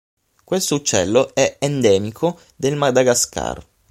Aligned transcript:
Questo 0.43 0.73
uccello 0.73 1.31
è 1.35 1.57
endemico 1.59 2.39
del 2.55 2.75
Madagascar. 2.75 3.63